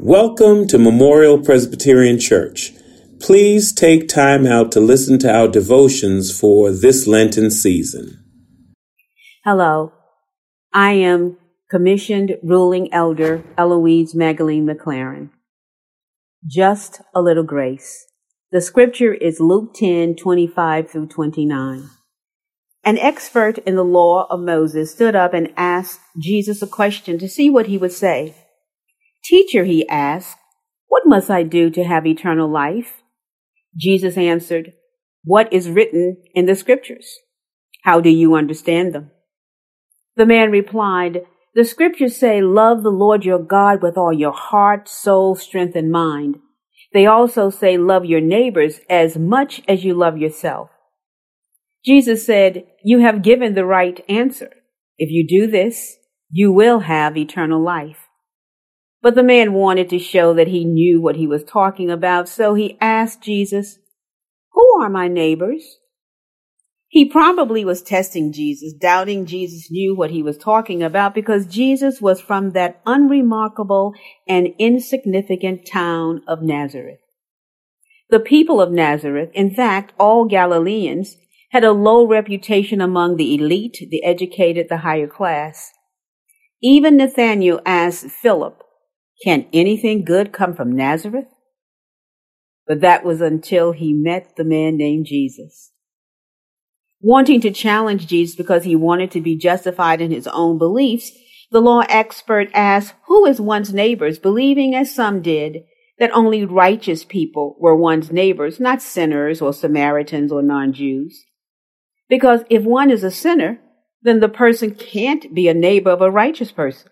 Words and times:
Welcome 0.00 0.68
to 0.68 0.78
Memorial 0.78 1.40
Presbyterian 1.40 2.20
Church. 2.20 2.72
Please 3.18 3.72
take 3.72 4.06
time 4.06 4.46
out 4.46 4.70
to 4.72 4.80
listen 4.80 5.18
to 5.18 5.28
our 5.28 5.48
devotions 5.48 6.30
for 6.38 6.70
this 6.70 7.08
Lenten 7.08 7.50
season. 7.50 8.24
Hello, 9.44 9.92
I 10.72 10.92
am 10.92 11.36
commissioned 11.68 12.36
ruling 12.44 12.94
elder 12.94 13.42
Eloise 13.58 14.14
Magalene 14.14 14.70
McClarrin. 14.70 15.30
Just 16.46 17.00
a 17.12 17.20
little 17.20 17.42
grace. 17.42 18.06
The 18.52 18.60
scripture 18.60 19.12
is 19.12 19.40
Luke 19.40 19.74
10, 19.74 20.14
25 20.14 20.90
through 20.92 21.08
29. 21.08 21.90
An 22.84 22.98
expert 22.98 23.58
in 23.58 23.74
the 23.74 23.84
law 23.84 24.28
of 24.30 24.38
Moses 24.38 24.92
stood 24.92 25.16
up 25.16 25.34
and 25.34 25.52
asked 25.56 25.98
Jesus 26.16 26.62
a 26.62 26.68
question 26.68 27.18
to 27.18 27.28
see 27.28 27.50
what 27.50 27.66
he 27.66 27.76
would 27.76 27.92
say. 27.92 28.36
Teacher, 29.28 29.64
he 29.64 29.88
asked, 29.88 30.38
what 30.88 31.02
must 31.06 31.30
I 31.30 31.42
do 31.42 31.70
to 31.70 31.84
have 31.84 32.06
eternal 32.06 32.50
life? 32.50 33.02
Jesus 33.76 34.16
answered, 34.16 34.72
What 35.22 35.52
is 35.52 35.70
written 35.70 36.22
in 36.34 36.46
the 36.46 36.54
scriptures? 36.54 37.18
How 37.84 38.00
do 38.00 38.08
you 38.08 38.34
understand 38.34 38.94
them? 38.94 39.10
The 40.16 40.26
man 40.26 40.50
replied, 40.50 41.26
The 41.54 41.64
scriptures 41.64 42.16
say, 42.16 42.40
Love 42.40 42.82
the 42.82 42.90
Lord 42.90 43.24
your 43.24 43.38
God 43.38 43.82
with 43.82 43.98
all 43.98 44.12
your 44.12 44.32
heart, 44.32 44.88
soul, 44.88 45.34
strength, 45.34 45.76
and 45.76 45.92
mind. 45.92 46.38
They 46.94 47.04
also 47.04 47.50
say, 47.50 47.76
Love 47.76 48.06
your 48.06 48.22
neighbors 48.22 48.80
as 48.88 49.18
much 49.18 49.60
as 49.68 49.84
you 49.84 49.92
love 49.92 50.16
yourself. 50.16 50.70
Jesus 51.84 52.24
said, 52.24 52.64
You 52.82 53.00
have 53.00 53.22
given 53.22 53.54
the 53.54 53.66
right 53.66 54.02
answer. 54.08 54.50
If 54.96 55.10
you 55.10 55.26
do 55.28 55.50
this, 55.50 55.96
you 56.30 56.50
will 56.50 56.80
have 56.80 57.16
eternal 57.16 57.62
life. 57.62 58.07
But 59.00 59.14
the 59.14 59.22
man 59.22 59.52
wanted 59.52 59.88
to 59.90 59.98
show 59.98 60.34
that 60.34 60.48
he 60.48 60.64
knew 60.64 61.00
what 61.00 61.16
he 61.16 61.26
was 61.26 61.44
talking 61.44 61.90
about, 61.90 62.28
so 62.28 62.54
he 62.54 62.76
asked 62.80 63.22
Jesus, 63.22 63.78
Who 64.52 64.80
are 64.80 64.90
my 64.90 65.06
neighbors? 65.06 65.78
He 66.90 67.04
probably 67.04 67.64
was 67.66 67.82
testing 67.82 68.32
Jesus, 68.32 68.72
doubting 68.72 69.26
Jesus 69.26 69.70
knew 69.70 69.94
what 69.94 70.10
he 70.10 70.22
was 70.22 70.38
talking 70.38 70.82
about 70.82 71.14
because 71.14 71.46
Jesus 71.46 72.00
was 72.00 72.18
from 72.20 72.52
that 72.52 72.80
unremarkable 72.86 73.94
and 74.26 74.48
insignificant 74.58 75.66
town 75.66 76.22
of 76.26 76.42
Nazareth. 76.42 77.00
The 78.08 78.20
people 78.20 78.58
of 78.60 78.72
Nazareth, 78.72 79.30
in 79.34 79.54
fact, 79.54 79.92
all 79.98 80.24
Galileans, 80.24 81.16
had 81.50 81.62
a 81.62 81.72
low 81.72 82.06
reputation 82.06 82.80
among 82.80 83.16
the 83.16 83.34
elite, 83.34 83.86
the 83.90 84.02
educated, 84.02 84.68
the 84.70 84.78
higher 84.78 85.06
class. 85.06 85.70
Even 86.62 86.96
Nathanael 86.96 87.60
asked 87.66 88.06
Philip, 88.06 88.62
can 89.22 89.46
anything 89.52 90.04
good 90.04 90.32
come 90.32 90.54
from 90.54 90.76
Nazareth? 90.76 91.28
But 92.66 92.80
that 92.82 93.04
was 93.04 93.20
until 93.20 93.72
he 93.72 93.92
met 93.92 94.36
the 94.36 94.44
man 94.44 94.76
named 94.76 95.06
Jesus. 95.06 95.72
Wanting 97.00 97.40
to 97.42 97.50
challenge 97.50 98.06
Jesus 98.06 98.36
because 98.36 98.64
he 98.64 98.76
wanted 98.76 99.10
to 99.12 99.20
be 99.20 99.36
justified 99.36 100.00
in 100.00 100.10
his 100.10 100.26
own 100.26 100.58
beliefs, 100.58 101.12
the 101.50 101.60
law 101.60 101.82
expert 101.88 102.50
asked, 102.52 102.94
who 103.06 103.24
is 103.24 103.40
one's 103.40 103.72
neighbors, 103.72 104.18
believing 104.18 104.74
as 104.74 104.94
some 104.94 105.22
did 105.22 105.64
that 105.98 106.10
only 106.12 106.44
righteous 106.44 107.04
people 107.04 107.56
were 107.58 107.74
one's 107.74 108.12
neighbors, 108.12 108.60
not 108.60 108.82
sinners 108.82 109.40
or 109.40 109.52
Samaritans 109.52 110.30
or 110.30 110.42
non-Jews. 110.42 111.24
Because 112.08 112.42
if 112.50 112.62
one 112.62 112.90
is 112.90 113.02
a 113.02 113.10
sinner, 113.10 113.58
then 114.02 114.20
the 114.20 114.28
person 114.28 114.74
can't 114.74 115.34
be 115.34 115.48
a 115.48 115.54
neighbor 115.54 115.90
of 115.90 116.00
a 116.00 116.10
righteous 116.10 116.52
person. 116.52 116.90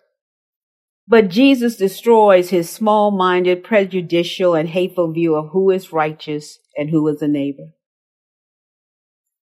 But 1.08 1.28
Jesus 1.28 1.76
destroys 1.76 2.50
his 2.50 2.68
small 2.68 3.12
minded, 3.12 3.62
prejudicial, 3.62 4.54
and 4.54 4.68
hateful 4.68 5.12
view 5.12 5.36
of 5.36 5.50
who 5.52 5.70
is 5.70 5.92
righteous 5.92 6.58
and 6.76 6.90
who 6.90 7.06
is 7.06 7.22
a 7.22 7.28
neighbor. 7.28 7.74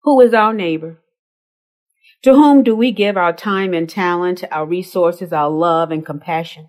Who 0.02 0.20
is 0.20 0.34
our 0.34 0.52
neighbor? 0.52 0.98
To 2.22 2.34
whom 2.34 2.62
do 2.62 2.76
we 2.76 2.92
give 2.92 3.16
our 3.16 3.32
time 3.32 3.72
and 3.72 3.88
talent, 3.88 4.44
our 4.50 4.66
resources, 4.66 5.32
our 5.32 5.48
love 5.48 5.90
and 5.90 6.04
compassion? 6.04 6.68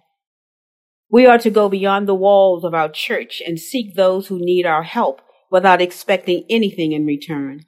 We 1.09 1.25
are 1.25 1.39
to 1.39 1.49
go 1.49 1.67
beyond 1.67 2.07
the 2.07 2.15
walls 2.15 2.63
of 2.63 2.73
our 2.73 2.89
church 2.89 3.41
and 3.45 3.59
seek 3.59 3.95
those 3.95 4.27
who 4.27 4.39
need 4.39 4.65
our 4.65 4.83
help 4.83 5.21
without 5.51 5.81
expecting 5.81 6.45
anything 6.49 6.93
in 6.93 7.05
return. 7.05 7.65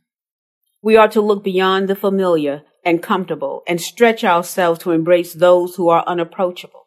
We 0.81 0.95
are 0.95 1.07
to 1.09 1.21
look 1.21 1.43
beyond 1.43 1.89
the 1.89 1.95
familiar 1.95 2.63
and 2.85 3.03
comfortable 3.03 3.63
and 3.67 3.81
stretch 3.81 4.23
ourselves 4.23 4.79
to 4.81 4.91
embrace 4.91 5.33
those 5.33 5.75
who 5.75 5.89
are 5.89 6.05
unapproachable 6.07 6.86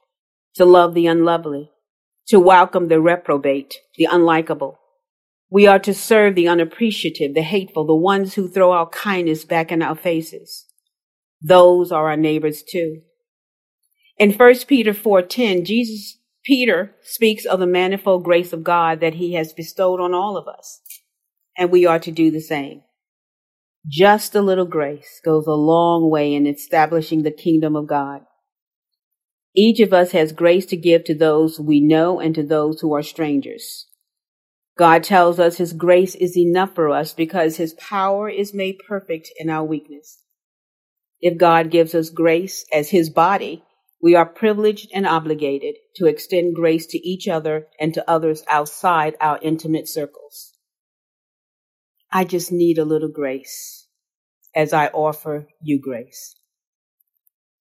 to 0.56 0.64
love 0.64 0.94
the 0.94 1.06
unlovely, 1.06 1.70
to 2.28 2.40
welcome 2.40 2.88
the 2.88 3.00
reprobate, 3.00 3.76
the 3.96 4.08
unlikable. 4.10 4.76
We 5.50 5.66
are 5.66 5.80
to 5.80 5.94
serve 5.94 6.34
the 6.34 6.48
unappreciative, 6.48 7.34
the 7.34 7.42
hateful, 7.42 7.86
the 7.86 7.94
ones 7.94 8.34
who 8.34 8.48
throw 8.48 8.72
our 8.72 8.88
kindness 8.88 9.44
back 9.44 9.72
in 9.72 9.82
our 9.82 9.96
faces. 9.96 10.66
Those 11.42 11.90
are 11.90 12.08
our 12.08 12.16
neighbors 12.16 12.62
too. 12.62 13.02
In 14.16 14.32
1 14.32 14.66
Peter 14.68 14.92
4:10, 14.92 15.64
Jesus 15.64 16.18
Peter 16.44 16.94
speaks 17.02 17.44
of 17.44 17.58
the 17.58 17.66
manifold 17.66 18.24
grace 18.24 18.52
of 18.52 18.64
God 18.64 19.00
that 19.00 19.14
he 19.14 19.32
has 19.34 19.52
bestowed 19.52 20.00
on 20.00 20.14
all 20.14 20.36
of 20.36 20.46
us, 20.46 20.80
and 21.56 21.70
we 21.70 21.86
are 21.86 21.98
to 21.98 22.10
do 22.10 22.30
the 22.30 22.40
same. 22.40 22.82
Just 23.86 24.34
a 24.34 24.42
little 24.42 24.66
grace 24.66 25.20
goes 25.24 25.46
a 25.46 25.52
long 25.52 26.10
way 26.10 26.34
in 26.34 26.46
establishing 26.46 27.22
the 27.22 27.30
kingdom 27.30 27.74
of 27.74 27.86
God. 27.86 28.22
Each 29.54 29.80
of 29.80 29.92
us 29.92 30.12
has 30.12 30.32
grace 30.32 30.66
to 30.66 30.76
give 30.76 31.04
to 31.04 31.14
those 31.14 31.58
we 31.58 31.80
know 31.80 32.20
and 32.20 32.34
to 32.34 32.42
those 32.42 32.80
who 32.80 32.94
are 32.94 33.02
strangers. 33.02 33.86
God 34.78 35.02
tells 35.02 35.38
us 35.38 35.58
his 35.58 35.72
grace 35.72 36.14
is 36.14 36.38
enough 36.38 36.74
for 36.74 36.90
us 36.90 37.12
because 37.12 37.56
his 37.56 37.74
power 37.74 38.28
is 38.28 38.54
made 38.54 38.78
perfect 38.86 39.30
in 39.38 39.50
our 39.50 39.64
weakness. 39.64 40.22
If 41.20 41.36
God 41.36 41.70
gives 41.70 41.94
us 41.94 42.10
grace 42.10 42.64
as 42.72 42.90
his 42.90 43.10
body, 43.10 43.62
we 44.00 44.14
are 44.14 44.24
privileged 44.24 44.88
and 44.94 45.06
obligated 45.06 45.74
to 45.96 46.06
extend 46.06 46.54
grace 46.54 46.86
to 46.86 46.98
each 47.06 47.28
other 47.28 47.66
and 47.78 47.92
to 47.92 48.10
others 48.10 48.42
outside 48.50 49.16
our 49.20 49.38
intimate 49.42 49.88
circles. 49.88 50.52
I 52.10 52.24
just 52.24 52.50
need 52.50 52.78
a 52.78 52.84
little 52.84 53.10
grace 53.10 53.86
as 54.54 54.72
I 54.72 54.86
offer 54.86 55.48
you 55.60 55.78
grace. 55.78 56.34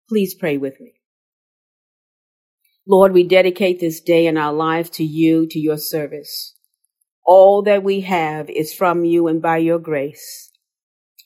Please 0.09 0.35
pray 0.35 0.59
with 0.59 0.79
me. 0.81 0.96
Lord, 2.89 3.13
we 3.13 3.25
dedicate 3.25 3.81
this 3.81 4.01
day 4.01 4.27
in 4.27 4.37
our 4.37 4.53
lives 4.53 4.91
to 4.91 5.05
you, 5.05 5.47
to 5.51 5.59
your 5.59 5.77
service. 5.77 6.55
All 7.25 7.63
that 7.63 7.83
we 7.83 8.03
have 8.03 8.49
is 8.49 8.73
from 8.73 9.05
you 9.05 9.27
and 9.27 9.43
by 9.43 9.59
your 9.59 9.81
grace. 9.81 10.51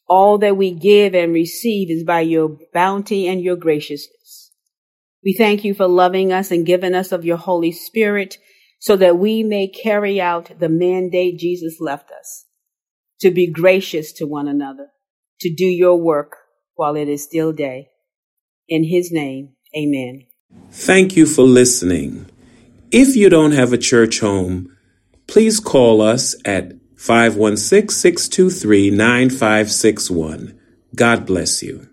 All 0.08 0.38
that 0.38 0.56
we 0.56 0.72
give 0.72 1.14
and 1.14 1.32
receive 1.34 1.90
is 1.90 2.02
by 2.02 2.22
your 2.22 2.56
bounty 2.72 3.28
and 3.28 3.42
your 3.42 3.56
graciousness. 3.56 4.52
We 5.22 5.34
thank 5.34 5.62
you 5.62 5.74
for 5.74 5.86
loving 5.86 6.32
us 6.32 6.50
and 6.50 6.64
giving 6.64 6.94
us 6.94 7.12
of 7.12 7.26
your 7.26 7.36
Holy 7.36 7.72
Spirit 7.72 8.38
so 8.78 8.96
that 8.96 9.18
we 9.18 9.42
may 9.42 9.68
carry 9.68 10.18
out 10.18 10.58
the 10.58 10.70
mandate 10.70 11.38
Jesus 11.38 11.76
left 11.78 12.10
us 12.10 12.46
to 13.20 13.30
be 13.30 13.52
gracious 13.52 14.12
to 14.14 14.24
one 14.24 14.48
another, 14.48 14.88
to 15.40 15.54
do 15.54 15.66
your 15.66 15.96
work 15.96 16.36
while 16.74 16.96
it 16.96 17.08
is 17.08 17.22
still 17.22 17.52
day. 17.52 17.88
In 18.66 18.84
his 18.84 19.12
name, 19.12 19.50
amen. 19.76 20.29
Thank 20.72 21.16
you 21.16 21.26
for 21.26 21.42
listening. 21.42 22.30
If 22.90 23.16
you 23.16 23.28
don't 23.28 23.52
have 23.52 23.72
a 23.72 23.78
church 23.78 24.20
home, 24.20 24.76
please 25.26 25.60
call 25.60 26.00
us 26.00 26.34
at 26.44 26.72
516 26.96 27.88
623 27.90 28.90
9561. 28.90 30.58
God 30.94 31.26
bless 31.26 31.62
you. 31.62 31.89